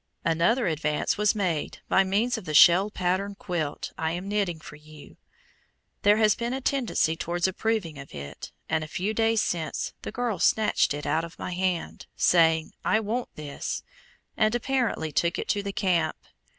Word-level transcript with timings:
Another 0.25 0.65
advance 0.65 1.15
was 1.15 1.35
made 1.35 1.81
by 1.87 2.03
means 2.03 2.35
of 2.35 2.45
the 2.45 2.55
shell 2.55 2.89
pattern 2.89 3.35
quilt 3.35 3.91
I 3.99 4.13
am 4.13 4.27
knitting 4.27 4.59
for 4.59 4.75
you. 4.75 5.17
There 6.01 6.17
has 6.17 6.33
been 6.33 6.55
a 6.55 6.59
tendency 6.59 7.15
towards 7.15 7.47
approving 7.47 7.99
of 7.99 8.15
it, 8.15 8.51
and 8.67 8.83
a 8.83 8.87
few 8.87 9.13
days 9.13 9.41
since 9.43 9.93
the 10.01 10.11
girl 10.11 10.39
snatched 10.39 10.95
it 10.95 11.05
out 11.05 11.23
of 11.23 11.37
my 11.37 11.51
hand, 11.53 12.07
saying, 12.15 12.71
"I 12.83 12.99
want 12.99 13.29
this," 13.35 13.83
and 14.35 14.55
apparently 14.55 15.11
took 15.11 15.37
it 15.37 15.47
to 15.49 15.61
the 15.61 15.71
camp. 15.71 16.17